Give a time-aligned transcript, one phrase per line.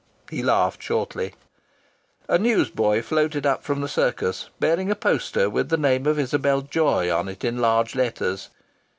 [0.31, 1.35] He laughed shortly.
[2.27, 6.63] A newsboy floated up from the Circus bearing a poster with the name of Isabel
[6.63, 8.49] Joy on it in large letters.